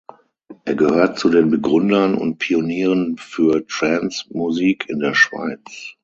Er 0.65 0.73
gehört 0.73 1.19
zu 1.19 1.29
den 1.29 1.51
Begründern 1.51 2.15
und 2.15 2.39
Pionieren 2.39 3.17
für 3.19 3.67
Trance-Musik 3.67 4.89
in 4.89 4.97
der 4.97 5.13
Schweiz. 5.13 5.93